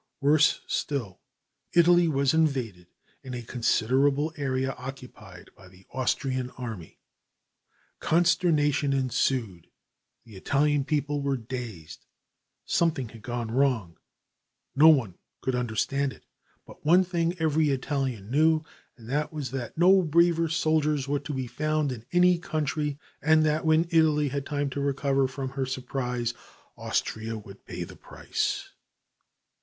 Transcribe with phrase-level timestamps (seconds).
[0.19, 1.19] Worse still,
[1.73, 2.87] Italy was invaded
[3.23, 6.97] and a considerable area occupied by the Austrian army.
[7.99, 9.67] Consternation ensued,
[10.25, 12.07] the Italian people were dazed.
[12.65, 13.99] Something had gone wrong;
[14.75, 16.25] no one could understand it.
[16.65, 18.63] But one thing every Italian knew,
[18.97, 23.45] and that was that no braver soldiers were to be found in any country, and
[23.45, 26.33] that when Italy had time to recover from her surprise
[26.75, 28.67] Austria would pay the price.